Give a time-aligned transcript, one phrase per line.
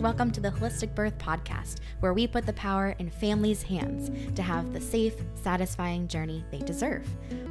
[0.00, 4.42] Welcome to the Holistic Birth Podcast, where we put the power in families' hands to
[4.42, 7.04] have the safe, satisfying journey they deserve.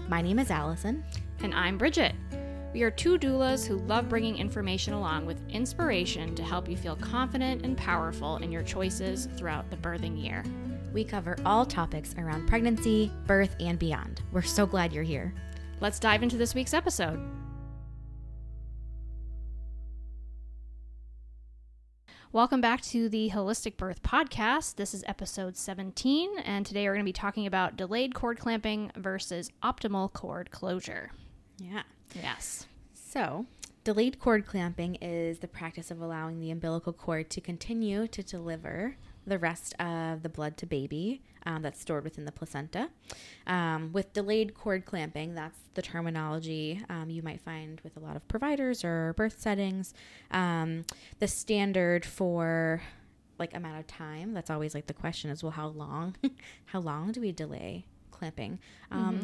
[0.07, 1.03] My name is Allison.
[1.41, 2.15] And I'm Brigitte.
[2.73, 6.95] We are two doulas who love bringing information along with inspiration to help you feel
[6.95, 10.41] confident and powerful in your choices throughout the birthing year.
[10.93, 14.21] We cover all topics around pregnancy, birth, and beyond.
[14.31, 15.33] We're so glad you're here.
[15.81, 17.19] Let's dive into this week's episode.
[22.33, 24.75] Welcome back to the Holistic Birth Podcast.
[24.75, 28.91] This is episode 17, and today we're going to be talking about delayed cord clamping
[28.97, 31.11] versus optimal cord closure.
[31.57, 31.83] Yeah.
[32.13, 32.67] Yes.
[32.93, 33.45] So,
[33.85, 38.97] delayed cord clamping is the practice of allowing the umbilical cord to continue to deliver
[39.27, 42.89] the rest of the blood to baby um, that's stored within the placenta.
[43.45, 48.15] Um, with delayed cord clamping, that's the terminology um, you might find with a lot
[48.15, 49.93] of providers or birth settings.
[50.31, 50.85] Um,
[51.19, 52.81] the standard for
[53.39, 56.15] like amount of time, that's always like the question is, well, how long?
[56.65, 58.59] how long do we delay clamping?
[58.91, 59.19] Um,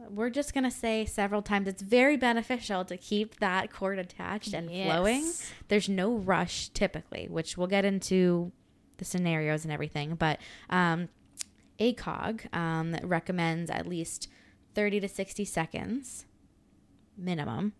[0.00, 0.10] Mhm.
[0.10, 4.52] we're just going to say several times it's very beneficial to keep that cord attached
[4.52, 5.22] and flowing.
[5.68, 8.50] There's no rush typically, which we'll get into
[8.98, 10.14] the scenarios and everything.
[10.14, 10.38] But
[10.70, 11.08] um,
[11.80, 14.28] ACOG um, recommends at least
[14.74, 16.26] 30 to 60 seconds
[17.16, 17.72] minimum.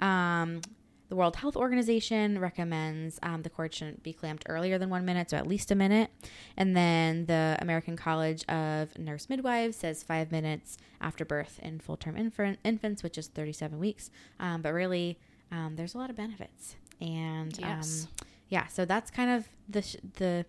[0.00, 0.60] Um,
[1.08, 5.30] the World Health Organization recommends um, the cord shouldn't be clamped earlier than one minute,
[5.30, 6.10] so at least a minute.
[6.56, 11.96] And then the American College of Nurse Midwives says five minutes after birth in full
[11.96, 14.10] term infant, infants, which is 37 weeks.
[14.40, 15.18] Um, but really,
[15.52, 16.76] um, there's a lot of benefits.
[17.00, 18.08] And Yes.
[18.48, 20.46] Yeah, so that's kind of the, sh- the,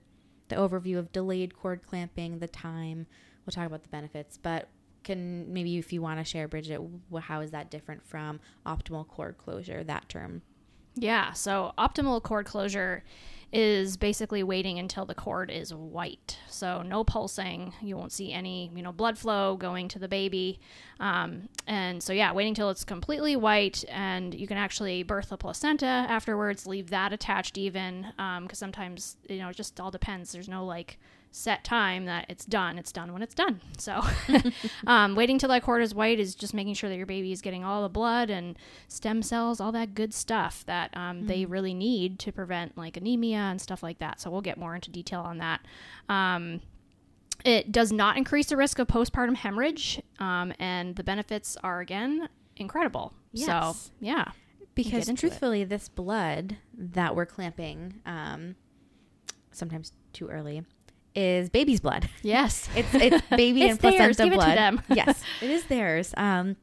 [0.49, 3.07] the overview of delayed cord clamping, the time.
[3.45, 4.67] We'll talk about the benefits, but
[5.03, 6.81] can maybe if you want to share, Brigitte,
[7.21, 9.83] how is that different from optimal cord closure?
[9.83, 10.41] That term.
[10.95, 13.03] Yeah, so optimal cord closure
[13.51, 16.37] is basically waiting until the cord is white.
[16.49, 20.59] So no pulsing, you won't see any, you know, blood flow going to the baby.
[20.99, 25.37] Um, and so yeah, waiting till it's completely white and you can actually birth the
[25.37, 28.07] placenta afterwards, leave that attached even
[28.41, 30.31] because sometimes, you know, it just all depends.
[30.33, 30.99] There's no like
[31.35, 32.77] set time that it's done.
[32.77, 33.59] It's done when it's done.
[33.77, 34.01] So
[34.87, 37.41] um, waiting till that cord is white is just making sure that your baby is
[37.41, 38.57] getting all the blood and
[38.87, 43.37] stem cells, all that good stuff that um, they really need to prevent like anemia
[43.37, 44.21] and stuff like that.
[44.21, 45.59] So we'll get more into detail on that.
[46.07, 46.61] Um,
[47.43, 52.29] it does not increase the risk of postpartum hemorrhage, um, and the benefits are again
[52.55, 53.13] incredible.
[53.33, 53.47] Yes.
[53.47, 54.31] So yeah,
[54.73, 55.29] Because into it.
[55.29, 58.55] truthfully, this blood that we're clamping, um,
[59.51, 60.63] sometimes too early,
[61.15, 62.09] is baby's blood.
[62.21, 64.15] yes, It's it's baby It's and theirs.
[64.17, 64.57] placenta Give it to blood.
[64.57, 64.81] them.
[64.89, 66.13] yes, it is theirs.
[66.17, 66.55] Um,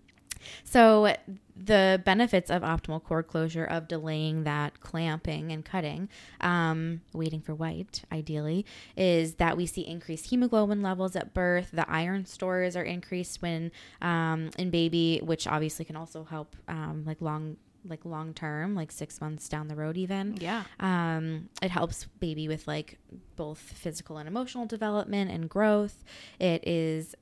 [0.65, 1.15] so
[1.57, 6.09] the benefits of optimal cord closure of delaying that clamping and cutting,
[6.41, 11.71] um, waiting for white, ideally, is that we see increased hemoglobin levels at birth.
[11.73, 13.71] The iron stores are increased when
[14.01, 18.93] um, in baby, which obviously can also help um, like long like long term, like
[18.93, 20.37] six months down the road, even.
[20.41, 22.98] yeah, Um, it helps baby with like
[23.37, 26.04] both physical and emotional development and growth.
[26.38, 27.15] It is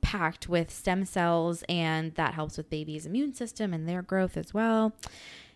[0.00, 4.54] packed with stem cells, and that helps with baby's immune system and their growth as
[4.54, 4.94] well.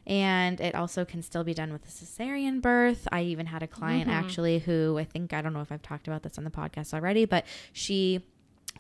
[0.04, 3.06] And it also can still be done with a cesarean birth.
[3.12, 4.14] I even had a client Mhm.
[4.14, 6.92] actually who I think, I don't know if I've talked about this on the podcast
[6.92, 8.20] already, but she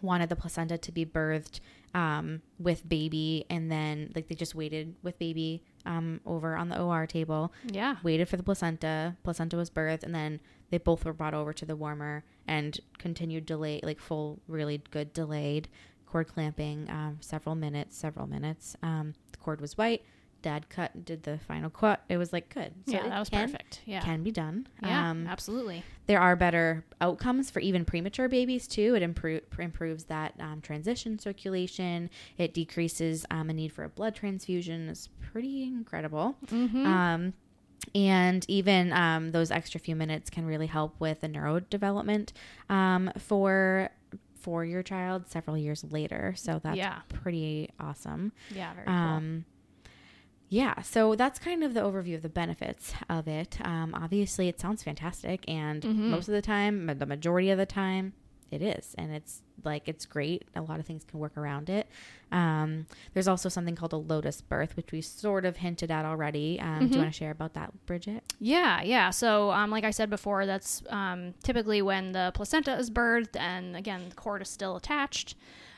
[0.02, 1.60] wanted the placenta to be birthed
[1.94, 6.80] um, with baby, and then like they just waited with baby um, over on the
[6.80, 9.16] OR table, yeah, waited for the placenta.
[9.22, 10.40] Placenta was birthed, and then
[10.70, 15.12] they both were brought over to the warmer and continued delay, like full, really good
[15.12, 15.68] delayed
[16.06, 18.76] cord clamping, um, several minutes, several minutes.
[18.82, 20.02] Um, the cord was white.
[20.42, 22.02] Dad cut, did the final cut.
[22.08, 22.72] It was like good.
[22.86, 23.80] yeah, that was can, perfect.
[23.86, 24.66] Yeah, Can be done.
[24.82, 25.82] yeah, Um, absolutely.
[26.06, 28.94] there are better outcomes for even premature babies too.
[28.94, 32.10] It improve, improves that um, transition circulation.
[32.38, 34.88] It decreases um, a need for a blood transfusion.
[34.88, 36.36] It's pretty incredible.
[36.46, 36.86] Mm-hmm.
[36.86, 37.32] Um,
[37.94, 42.30] and even um, those extra few minutes can really help with the neurodevelopment
[42.68, 43.90] um, for
[44.40, 46.34] for your child several years later.
[46.36, 46.98] So that's Yeah.
[47.08, 48.32] pretty awesome.
[48.52, 48.94] yeah, very cool.
[50.52, 53.56] Yeah, so that's kind of the overview of the benefits of it.
[53.64, 56.08] Um, obviously, it sounds fantastic, and Mhm.
[56.10, 58.12] most of the time, the majority of the time,
[58.50, 60.44] it is, and it's like it's great.
[60.54, 61.86] A lot of things can work around it.
[62.30, 62.84] Um,
[63.14, 66.60] there's also something called a lotus birth, which we sort of hinted at already.
[66.60, 66.92] Um, Do Mhm.
[66.92, 68.22] you want to share about that, Brigitte?
[68.38, 69.08] Yeah, yeah.
[69.08, 73.74] So, um, like I said before, that's um, typically when the placenta is birthed, and
[73.74, 75.34] again, the cord is still attached.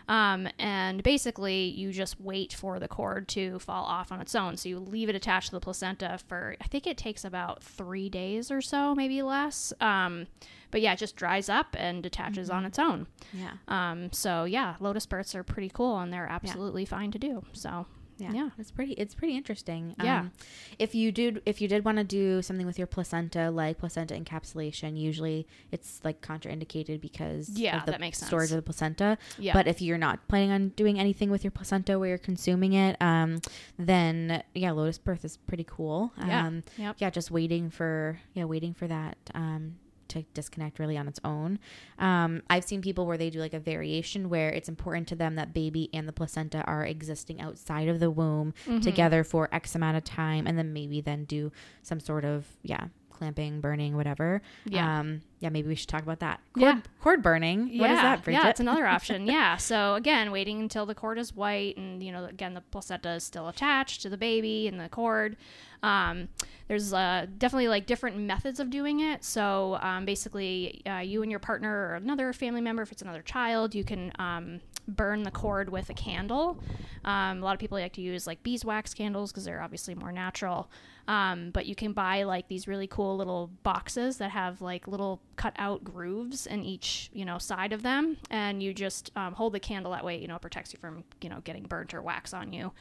[0.09, 4.57] Um, and basically, you just wait for the cord to fall off on its own.
[4.57, 8.09] So you leave it attached to the placenta for, I think it takes about three
[8.09, 9.73] days or so, maybe less.
[9.81, 10.27] Um,
[10.71, 13.07] but yeah, it just dries up and detaches on its own.
[13.33, 13.53] Yeah.
[13.69, 17.45] Um, so yeah, lotus births are pretty cool and they're absolutely fine to do.
[17.53, 17.87] So
[18.19, 18.33] Yeah.
[18.33, 18.51] Yeah.
[18.59, 19.95] It's pretty it's pretty interesting.
[20.03, 20.21] Yeah.
[20.21, 20.33] Um,
[20.79, 24.15] if you did if you did want to do something with your placenta like placenta
[24.15, 28.29] encapsulation, usually it's like contraindicated because Yeah, of the that makes sense.
[28.29, 29.19] storage of the placenta.
[29.39, 32.73] yeah, But if you're not planning on doing anything with your placenta where you're consuming
[32.75, 33.41] it, um,
[33.79, 36.13] then yeah, lotus birth is pretty cool.
[36.19, 36.47] Yeah.
[36.47, 36.97] Um, Yep.
[36.99, 39.77] yeah, just waiting for yeah, waiting for that um,
[40.15, 41.59] to disconnect really on its own.
[41.99, 45.37] Um, I've seen people where they do like a variation where it's important to them
[45.37, 48.83] that baby and the placenta are existing outside of the womb Mhm.
[48.83, 51.53] together for X amount of time, and then maybe then do
[51.83, 54.43] some sort of yeah clamping, burning, whatever.
[54.67, 55.01] Yeah.
[55.01, 56.41] Um, yeah, maybe we should talk about that.
[56.53, 56.81] Cord, Yeah.
[57.01, 57.79] cord burning.
[57.79, 58.43] What is that, Brigitte?
[58.45, 59.27] Yeah, it's another option.
[59.39, 59.57] yeah.
[59.57, 63.25] So again, waiting until the cord is white, and you know, again, the placenta is
[63.25, 65.37] still attached to the baby and the cord.
[65.83, 66.29] Um,
[66.69, 69.23] there's uh, definitely like different methods of doing it.
[69.23, 73.21] So um, basically, uh, you and your partner or another family member, if it's another
[73.21, 76.59] child, you can um, burn the cord with a candle.
[77.05, 80.11] Um, a lot of people like to use like beeswax candles because they're obviously more
[80.11, 80.71] natural.
[81.07, 85.21] Um, but you can buy like these really cool little boxes that have like little
[85.37, 89.53] cut out grooves in each you know side of them, and you just um, hold
[89.53, 90.19] the candle that way.
[90.19, 92.73] You know, it protects you from you know getting burnt or wax on you.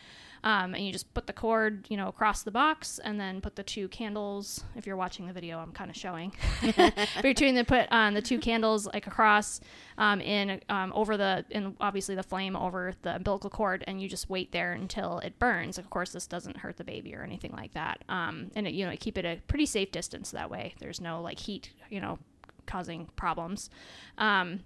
[0.46, 3.56] Um, and you just put the cord, you know, across the box, and then put
[3.56, 4.66] the two candles.
[4.76, 6.34] If you're watching the video, I'm kind of showing.
[7.22, 9.62] Between the put on the two candles like across,
[9.98, 14.10] um, in um, over the and obviously the flame over the umbilical cord, and you
[14.10, 15.78] just wait there until it burns.
[15.78, 18.04] Of course, this doesn't hurt the baby or anything like that.
[18.14, 20.76] Um, and it, you know, keep it a pretty safe distance that way.
[20.80, 22.20] There's no like heat, you know,
[22.68, 23.72] causing problems.
[24.20, 24.60] Um,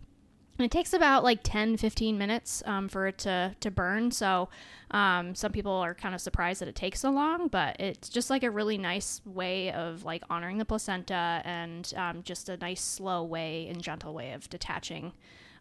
[0.59, 4.11] and it takes about like 10, 15 minutes um, for it to, to burn.
[4.11, 4.49] So
[4.91, 8.29] um, some people are kind of surprised that it takes so long, but it's just
[8.29, 12.81] like a really nice way of like honoring the placenta and um, just a nice,
[12.81, 15.13] slow way and gentle way of detaching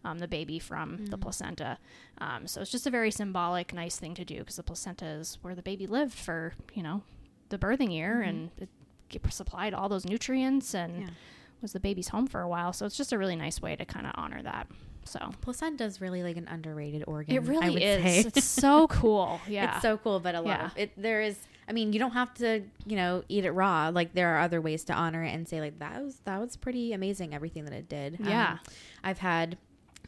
[0.04, 1.78] um, the baby from the placenta.
[2.18, 5.38] Um, so it's just a very symbolic, nice thing to do because the placenta is
[5.42, 7.02] where the baby lived for, you know,
[7.48, 8.68] the birthing year and it
[9.30, 11.08] supplied all those nutrients and Yeah.
[11.62, 12.72] was the baby's home for a while.
[12.72, 14.66] So it's just a really nice way to kind of honor that.
[15.04, 17.34] So placenta is really like an underrated organ.
[17.34, 18.26] it really is.
[18.26, 19.40] It's so cool.
[19.48, 19.74] Yeah.
[19.74, 20.66] It's so cool, but a lot Yeah.
[20.66, 21.38] of it there is
[21.68, 23.88] I mean, you don't have to, you know, eat it raw.
[23.92, 26.56] Like there are other ways to honor it and say like that was that was
[26.56, 28.18] pretty amazing everything that it did.
[28.20, 28.52] Yeah.
[28.52, 28.60] Um,
[29.04, 29.56] I've had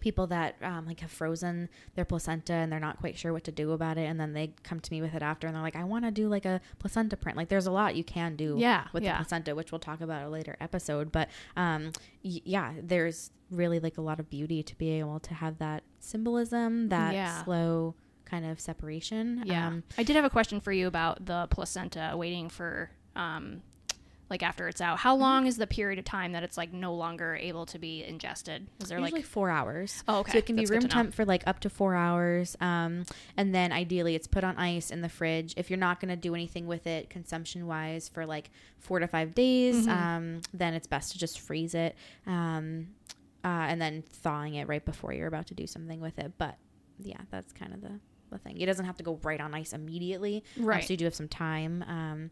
[0.01, 3.53] people that um, like have frozen their placenta and they're not quite sure what to
[3.53, 5.77] do about it and then they come to me with it after and they're like
[5.77, 7.37] I want to do like a placenta print.
[7.37, 9.13] Like there's a lot you can do Yeah, with yeah.
[9.13, 11.93] the placenta, which we'll talk about a later episode, but um
[12.25, 15.83] y- yeah, there's really like a lot of beauty to be able to have that
[16.01, 17.45] symbolism, that Yeah.
[17.45, 19.43] slow kind of separation.
[19.47, 19.67] Yeah.
[19.69, 23.63] Um, I did have a question for you about the placenta waiting for, um,
[24.31, 24.99] like after it's out.
[24.99, 25.23] How Mm-hmm.
[25.23, 28.67] long is the period of time that it's like no longer able to be ingested?
[28.81, 30.03] Is there usually like, four hours.
[30.07, 30.33] oh, okay.
[30.33, 32.57] So it can That's be room temp for like up to four hours.
[32.61, 33.05] Um,
[33.37, 35.55] and then ideally it's put on ice in the fridge.
[35.57, 39.07] If you're not going to do anything with it consumption wise for like four to
[39.07, 39.91] five days, Mhm.
[39.91, 41.97] um, then it's best to just freeze it.
[42.27, 42.89] Um,
[43.45, 46.33] uh, and then thawing it right before you're about to do something with it.
[46.39, 46.59] But
[47.01, 47.99] yeah, that's kind of the,
[48.31, 48.61] the thing.
[48.61, 50.45] It doesn't have to go right on ice immediately.
[50.59, 50.85] Right.
[50.85, 51.83] so you do have some time.
[51.89, 52.31] Um,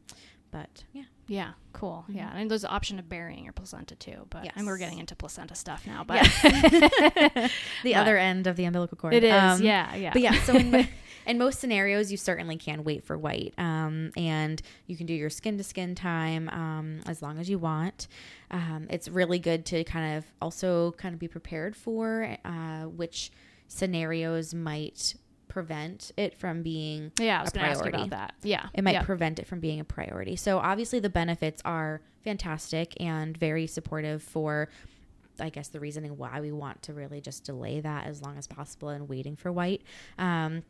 [0.51, 1.05] but yeah.
[1.29, 2.05] Yeah, cool.
[2.09, 4.27] Yeah, and there's the option of burying your placenta too.
[4.31, 6.05] But and we're getting into placenta stuff now.
[6.05, 7.51] But the
[7.83, 9.15] But- other end of the umbilical cord.
[9.15, 9.33] it is.
[9.33, 10.13] Um, yeah, yeah.
[10.13, 10.89] But yeah, so in,
[11.27, 15.31] in most scenarios, you certainly can wait for white, um, and you can do your
[15.31, 18.07] skin to skin time um, as long as you want.
[18.53, 23.33] Um, it's really good to kind of also kind of be prepared for uh, which
[23.69, 25.17] scenarios might
[25.57, 28.35] prevent it from being yeah, I was a to ask about that.
[28.43, 29.03] Yeah, it might yeah.
[29.05, 30.37] prevent it from being a priority.
[30.37, 34.69] So obviously the benefits are fantastic and very supportive for
[35.41, 38.47] I guess the reasoning why we want to really just delay that as long as
[38.47, 39.81] possible and waiting for white.
[40.19, 40.63] Um,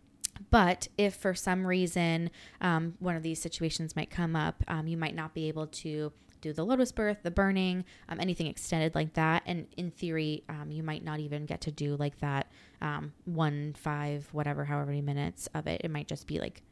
[0.52, 4.96] but if for some reason um, one of these situations might come up, um, you
[4.96, 9.14] might not be able to do the lotus birth, the burning, um, anything extended like
[9.14, 9.42] that.
[9.46, 12.46] And in theory, um, you might not even get to do like that
[12.80, 15.80] um, one, five, whatever, however many minutes of it.
[15.84, 16.62] It might just be like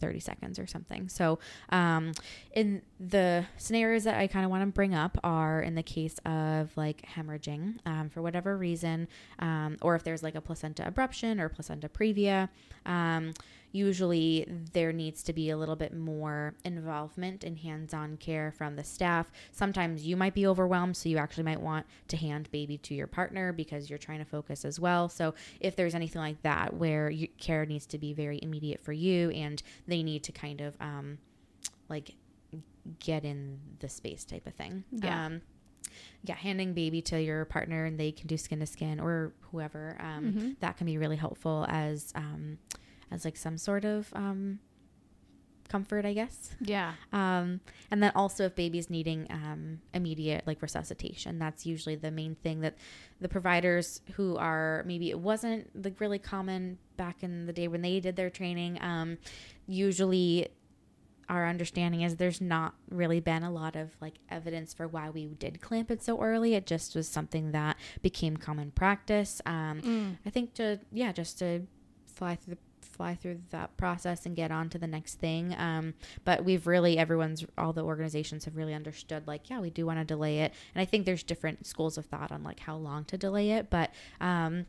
[0.00, 1.08] 30 seconds or something.
[1.08, 1.38] So,
[1.70, 2.12] um,
[2.52, 6.18] in the scenarios that I kind of want to bring up are in the case
[6.24, 11.40] of like hemorrhaging um, for whatever reason, um, or if there's like a placenta abruption
[11.40, 12.48] or placenta previa,
[12.86, 13.34] um,
[13.72, 18.84] usually there needs to be a little bit more involvement and hands-on care from the
[18.84, 22.94] staff sometimes you might be overwhelmed so you actually might want to hand baby to
[22.94, 26.72] your partner because you're trying to focus as well so if there's anything like that
[26.74, 30.60] where you, care needs to be very immediate for you and they need to kind
[30.60, 31.18] of um,
[31.88, 32.14] like
[33.00, 35.26] get in the space type of thing Yeah.
[35.26, 35.42] um,
[36.22, 39.96] yeah, handing baby to your partner and they can do skin to skin or whoever.
[40.00, 40.56] Um, Mhm.
[40.60, 42.58] That can be really helpful as um,
[43.10, 44.58] as like some sort of um,
[45.68, 46.50] comfort, I guess.
[46.60, 46.92] Yeah.
[47.12, 47.60] Um,
[47.90, 52.60] and then also if baby's needing um, immediate like resuscitation, that's usually the main thing
[52.60, 52.76] that
[53.20, 57.82] the providers who are maybe it wasn't like really common back in the day when
[57.82, 58.78] they did their training.
[58.82, 59.18] Um,
[59.66, 60.48] usually
[61.28, 65.26] our understanding is there's not really been a lot of like evidence for why we
[65.26, 66.54] did clamp it so early.
[66.54, 69.42] It just was something that became common practice.
[69.44, 70.16] Um, Mm.
[70.24, 71.66] I think to yeah, just to
[72.06, 72.60] fly through the
[72.98, 75.54] fly through that process and get on to the next thing.
[75.56, 79.86] Um, but we've really everyone's all the organizations have really understood like yeah, we do
[79.86, 82.76] want to delay it, and I think there's different schools of thought on like how
[82.76, 83.94] long to delay it, but.
[84.20, 84.66] Um,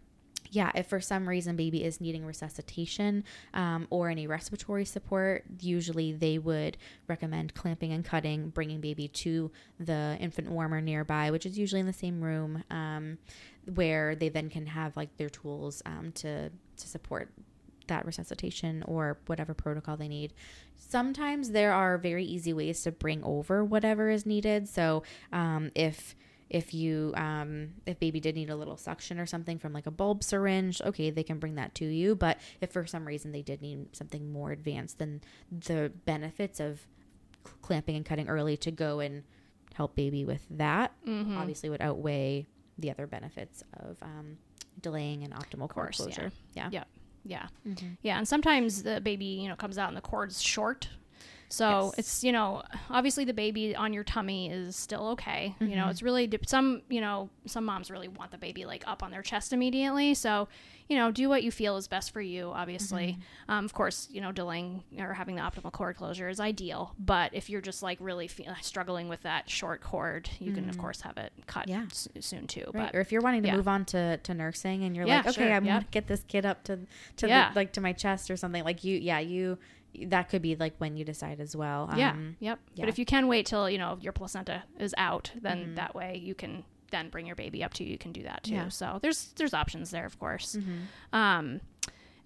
[0.52, 6.12] yeah, if for some reason baby is needing resuscitation um, or any respiratory support, usually
[6.12, 11.58] they would recommend clamping and cutting, bringing baby to the infant warmer nearby, which is
[11.58, 13.18] usually in the same room, um,
[13.76, 17.30] where they then can have like their tools um, to to support
[17.90, 20.34] that resuscitation or whatever protocol they need.
[20.78, 24.68] Sometimes there are very easy ways to bring over whatever is needed.
[24.70, 25.04] So
[25.34, 26.16] um, if
[26.50, 29.92] if you um, if baby did need a little suction or something from like a
[29.92, 33.44] bulb syringe okay they can bring that to you but if for some reason they
[33.44, 36.88] did need something more advanced then the benefits of
[37.62, 39.22] clamping and cutting early to go and
[39.76, 41.38] help baby with that Mhm.
[41.38, 42.48] obviously would outweigh
[42.80, 44.40] the other benefits of um,
[44.82, 46.06] delaying an optimal cord course, yeah.
[46.06, 46.84] closure yeah Yeah.
[47.24, 47.48] Yeah.
[47.68, 47.98] Mhm.
[48.02, 50.90] Yeah, and sometimes the baby, you know, comes out and the cord's short.
[51.52, 51.94] So Yes.
[51.98, 55.56] it's, you know, obviously the baby on your tummy is still okay.
[55.60, 55.92] You know, Mhm.
[55.92, 59.24] it's really some, you know, some moms really want the baby like up on their
[59.24, 60.14] chest immediately.
[60.14, 60.48] So,
[60.88, 63.14] you know, do what you feel is best for you, obviously.
[63.48, 63.52] Mm-hmm.
[63.52, 66.94] Um, of course, you know, delaying or having the optimal cord closure is ideal.
[67.00, 70.78] But if you're just like really feel, struggling with that short cord, you can, of
[70.78, 71.80] course, have it cut Mm-hmm.
[71.82, 71.86] Yeah.
[71.90, 72.66] s- soon too.
[72.74, 72.92] Right.
[72.92, 73.56] But or if you're wanting to yeah.
[73.56, 75.74] move on to, to nursing and you're Yeah, like, okay, sure, I'm yeah.
[75.78, 76.78] gonna get this kid up to
[77.18, 78.64] to the, like to my chest or something.
[78.64, 79.58] Like you, yeah, you
[80.08, 81.90] that could be like when you decide as well.
[81.96, 82.12] Yeah.
[82.12, 82.60] Um, Yep.
[82.76, 82.82] yeah.
[82.84, 85.76] But if you can wait till, you know, your placenta is out, then Mhm.
[85.76, 87.92] that way you can then bring your baby up to you.
[87.92, 88.54] You can do that too.
[88.54, 88.70] Yeah.
[88.70, 90.56] So there's there's options there, of course.
[90.58, 91.18] mhm.
[91.18, 91.62] Um,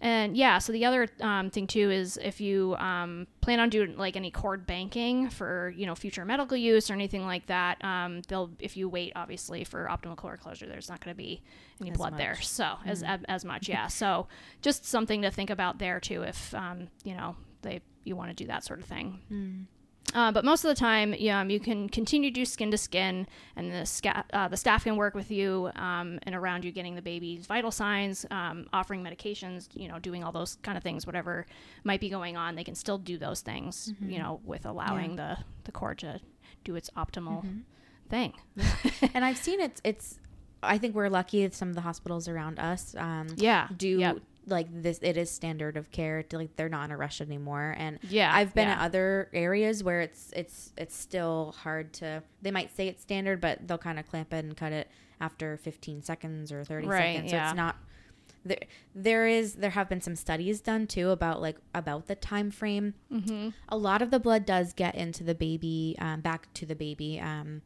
[0.01, 3.95] and yeah, so the other um, thing too is if you um, plan on doing
[3.97, 8.21] like any cord banking for you know future medical use or anything like that, um,
[8.27, 11.41] they'll if you wait obviously for optimal cord closure, there's not going to be
[11.79, 12.33] any As blood there.
[12.33, 12.45] much.
[12.47, 13.87] So as as much, yeah.
[13.87, 14.27] So
[14.61, 18.35] just something to think about there too, if um, you know they you want to
[18.35, 19.19] do that sort of thing.
[19.31, 19.65] Mm.
[20.13, 22.77] Uh, but most of the time, yeah, um, you can continue to do skin to
[22.77, 26.71] skin, and the sca- uh, the staff can work with you um, and around you,
[26.71, 30.83] getting the baby's vital signs, um, offering medications, you know, doing all those kind of
[30.83, 31.47] things, whatever
[31.83, 32.53] might be going on.
[32.55, 36.19] They can still do those things, you know, with allowing the the cord to
[36.63, 37.43] do its optimal
[38.09, 38.33] thing.
[39.15, 40.19] and I've seen it's it's.
[40.61, 41.43] I think we're lucky.
[41.43, 43.67] that Some of the hospitals around us um, Yeah.
[43.75, 44.17] do Yep.
[44.45, 44.99] Like this.
[45.01, 46.23] It is standard of care.
[46.23, 47.75] To, like they're not in a rush anymore.
[47.77, 48.31] And Yeah.
[48.33, 48.73] I've been yeah.
[48.75, 52.23] at other areas where it's it's it's still hard to.
[52.41, 54.89] They might say it's standard, but they'll kind of clamp it and cut it
[55.21, 57.31] after 15 seconds or 30 Right, seconds.
[57.31, 57.49] So yeah.
[57.49, 57.75] it's not.
[58.45, 58.57] There,
[58.93, 62.93] there is there have been some studies done too about like about the time frame
[63.09, 63.49] Mm-hmm.
[63.69, 67.21] a lot of the blood does get into the baby um, back to the baby
[67.21, 67.61] um,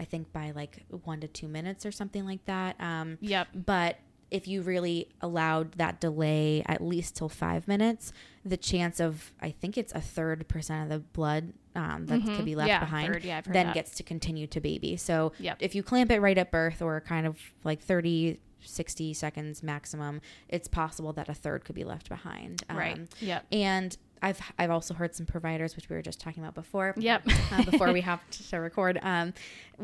[0.00, 3.48] i think by like one to two minutes or something like that um, Yep.
[3.64, 3.98] but
[4.30, 8.12] if you really allowed that delay at least till five minutes
[8.44, 12.36] the chance of i think it's a third percent of the blood um, that Mhm.
[12.36, 13.74] could be left Yeah, behind third, yeah, then that.
[13.74, 15.58] gets to continue to baby so Yep.
[15.60, 20.20] if you clamp it right at birth or kind of like 30 60 seconds maximum
[20.48, 22.98] it's possible that a third could be left behind Right.
[22.98, 23.46] Um, Yep.
[23.52, 26.94] and I've I've also heard some providers, which we were just talking about before.
[26.96, 27.22] Yep.
[27.52, 29.34] uh, before we have to record, um,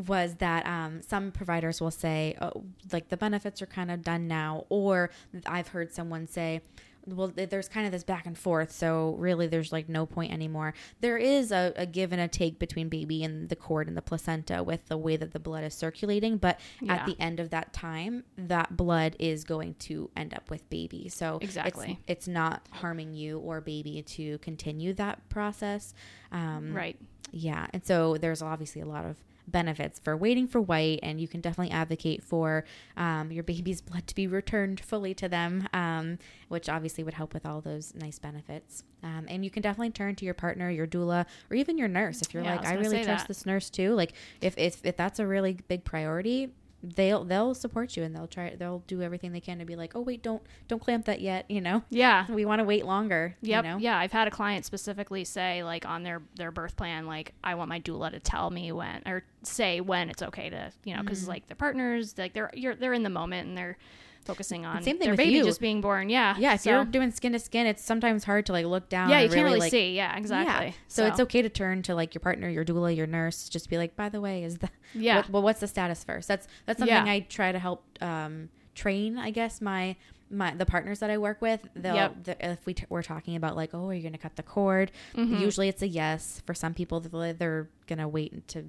[0.06, 4.28] was that um, some providers will say, oh, like the benefits are kind of done
[4.28, 5.10] now, or
[5.46, 6.60] I've heard someone say.
[7.06, 10.72] Well, there's kind of this back and forth, so really there's like no point anymore.
[11.00, 14.00] There is a, a give and a take between baby and the cord and the
[14.02, 16.94] placenta with the way that the blood is circulating, but Yeah.
[16.94, 21.08] at the end of that time, that blood is going to end up with baby.
[21.10, 22.00] So it's- Exactly.
[22.06, 25.92] it's, not harming you or baby to continue that process.
[26.32, 26.98] Um, Right.
[27.32, 27.66] Yeah.
[27.72, 31.40] And so there's obviously a lot of benefits for waiting for white, and you can
[31.40, 32.64] definitely advocate for
[32.96, 37.34] um, your baby's blood to be returned fully to them, um, which obviously would help
[37.34, 38.84] with all those nice benefits.
[39.02, 42.22] Um, and you can definitely turn to your partner, your doula, or even your nurse
[42.22, 43.28] if you're Yeah, like, was I, really trust that.
[43.28, 43.94] this nurse too.
[43.94, 46.52] Like, if, if if that's a really big priority.
[46.84, 49.96] They'll they'll support you and they'll try they'll do everything they can to be like
[49.96, 52.26] oh wait don't don't clamp that yet you know Yeah.
[52.30, 53.64] we want to wait longer Yep.
[53.64, 57.06] you know Yeah, I've had a client specifically say like on their their birth plan
[57.06, 60.72] like I want my doula to tell me when or say when it's okay to,
[60.84, 61.08] you know, Mm-hmm.
[61.08, 63.76] cuz like their partners like they're you're they're in the moment and they're
[64.24, 65.44] focusing on same thing their baby you.
[65.44, 66.08] just being born.
[66.08, 66.34] Yeah.
[66.38, 69.08] yeah if so- you're doing skin to skin it's sometimes hard to like look down
[69.10, 69.94] Yeah, you can't really like, see.
[69.94, 70.68] Yeah, exactly.
[70.68, 70.72] Yeah.
[70.88, 73.48] So, it's okay to turn to like your partner, your doula, your nurse.
[73.48, 75.16] Just be like, by the way, is the Yeah.
[75.16, 76.28] What, well, what's the status first?
[76.28, 77.12] That's that's something Yeah.
[77.12, 79.18] I try to help um, train.
[79.18, 79.96] I guess my
[80.30, 81.60] my the partners that I work with.
[81.76, 82.24] They'll Yep.
[82.24, 84.42] the, if we t- we're talking about like, oh, are you going to cut the
[84.42, 84.90] cord?
[85.14, 85.38] Mhm.
[85.40, 86.42] Usually it's a yes.
[86.46, 88.64] For some people, they're, they're going to wait to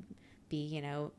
[0.50, 1.12] be, you know,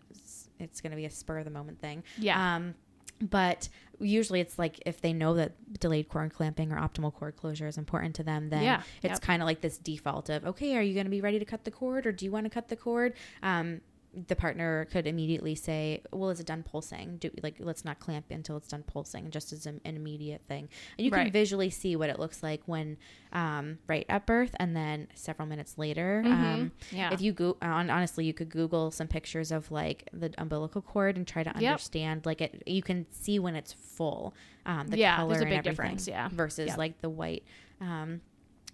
[0.61, 2.03] it's going to be a spur of the moment thing.
[2.19, 2.57] Yeah.
[2.57, 2.75] Um,
[3.21, 3.69] but
[4.01, 7.79] usually it's like if they know that delayed cord clamping or optimal cord closure is
[7.79, 9.21] important to them, then Yeah, it's yep.
[9.23, 11.65] kind of like this default of, okay, are you going to be ready to cut
[11.65, 13.15] the cord or do you want to cut the cord?
[13.43, 13.81] Um,
[14.29, 17.19] the partner could immediately say, well, is it done pulsing?
[17.19, 20.69] Do like, let's not clamp until it's done pulsing, just as an, an immediate thing.
[20.97, 22.97] And you can visually see what it looks like when,
[23.33, 26.23] um, right at birth and then several minutes later.
[26.25, 26.33] Mhm.
[26.33, 27.13] Um, yeah.
[27.13, 31.17] if you go on honestly you could google some pictures of like the umbilical cord
[31.19, 31.57] and try to Yep.
[31.73, 35.45] understand like it you can see when it's full um the Yeah, color there's a
[35.45, 36.29] and big everything difference, yeah.
[36.33, 36.79] versus Yep.
[36.79, 37.43] like the white
[37.81, 38.21] um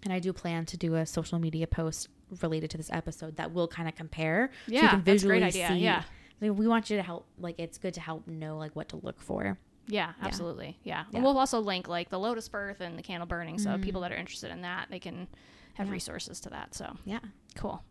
[0.03, 2.07] and i do plan to do a social media post
[2.41, 5.55] related to this episode that will kind of compare so yeah, you can visually that's
[5.55, 5.77] a great idea.
[5.79, 6.03] see Yeah.
[6.41, 8.97] like, we want you to help like it's good to help know like what to
[8.97, 10.79] look for Yeah, absolutely.
[10.83, 11.03] Yeah.
[11.11, 11.19] Yeah.
[11.21, 13.59] We'll also link like the lotus birth and the candle burning.
[13.59, 13.81] So Mm.
[13.81, 15.27] people that are interested in that, they can
[15.73, 15.93] have Yeah.
[15.93, 16.73] resources to that.
[16.73, 17.19] So yeah
[17.55, 17.83] cool.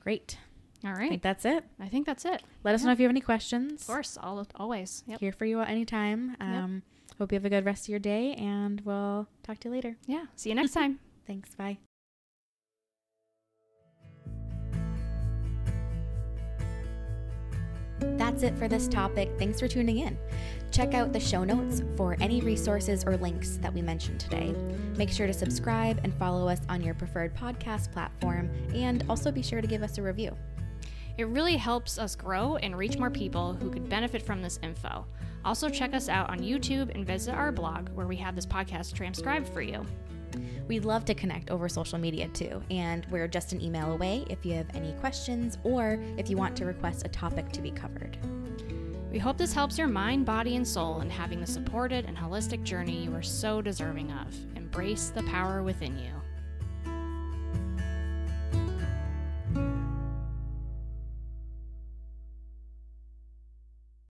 [0.00, 0.38] great
[0.84, 1.06] All right.
[1.06, 2.42] i think that's it I think that's it.
[2.62, 4.16] let us know if you have any questions Of course.
[4.22, 5.02] All, always.
[5.08, 5.20] Yep.
[5.20, 6.82] here for you at any time um
[7.18, 9.96] hope you have a good rest of your day and we'll talk to you later
[10.06, 10.26] Yeah.
[10.36, 10.98] See you next time.
[11.26, 11.54] Thanks.
[11.56, 11.78] Bye.
[18.16, 19.30] That's it for this topic.
[19.38, 20.16] Thanks for tuning in.
[20.70, 24.54] Check out the show notes for any resources or links that we mentioned today.
[24.96, 29.42] Make sure to subscribe and follow us on your preferred podcast platform, and also be
[29.42, 30.36] sure to give us a review.
[31.16, 35.06] It really helps us grow and reach more people who could benefit from this info.
[35.44, 38.94] Also, check us out on YouTube and visit our blog where we have this podcast
[38.94, 39.84] transcribed for you.
[40.68, 44.44] We'd love to connect over social media too, and we're just an email away if
[44.44, 48.18] you have any questions or if you want to request a topic to be covered.
[49.10, 52.64] We hope this helps your mind, body, and soul in having the supported and holistic
[52.64, 54.34] journey you are so deserving of.
[54.56, 56.23] Embrace the power within you.